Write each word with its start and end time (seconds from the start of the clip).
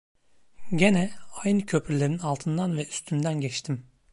Gene 0.75 1.11
aynı 1.43 1.65
köprülerin 1.65 2.17
altından 2.17 2.77
ve 2.77 2.81
üstünden 2.85 3.41
geçtim. 3.41 3.83